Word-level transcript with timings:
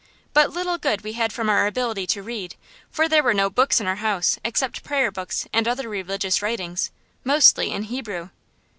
But 0.33 0.49
little 0.51 0.79
good 0.79 1.01
we 1.03 1.13
had 1.13 1.31
from 1.31 1.47
our 1.47 1.67
ability 1.67 2.07
to 2.07 2.23
read, 2.23 2.55
for 2.89 3.07
there 3.07 3.21
were 3.21 3.35
no 3.35 3.51
books 3.51 3.79
in 3.79 3.85
our 3.85 3.97
house 3.97 4.39
except 4.43 4.83
prayer 4.83 5.11
books 5.11 5.47
and 5.53 5.67
other 5.67 5.87
religious 5.87 6.41
writings, 6.41 6.89
mostly 7.23 7.69
in 7.71 7.83
Hebrew. 7.83 8.29